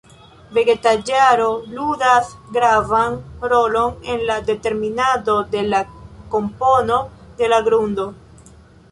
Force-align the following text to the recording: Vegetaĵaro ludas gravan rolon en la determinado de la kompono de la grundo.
Vegetaĵaro 0.57 1.49
ludas 1.79 2.29
gravan 2.55 3.17
rolon 3.51 3.93
en 4.13 4.23
la 4.29 4.37
determinado 4.47 5.35
de 5.51 5.61
la 5.73 5.81
kompono 6.37 6.97
de 7.43 7.51
la 7.53 7.61
grundo. 7.69 8.07